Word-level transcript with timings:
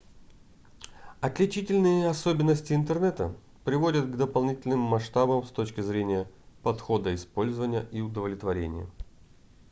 отличительные 1.21 2.09
особенности 2.09 2.73
интернета 2.73 3.35
приводят 3.65 4.05
к 4.11 4.17
дополнительным 4.17 4.79
масштабам 4.79 5.43
с 5.45 5.51
точки 5.51 5.81
зрения 5.81 6.27
подхода 6.63 7.13
использования 7.13 7.87
и 7.91 8.01
удовлетворения 8.01 8.87